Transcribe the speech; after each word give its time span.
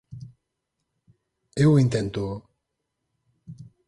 Eu 1.63 1.71
inténtoo. 1.83 2.33